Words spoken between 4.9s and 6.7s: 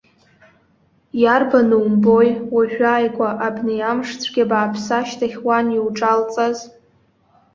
ашьҭахь уан иуҿалҵаз!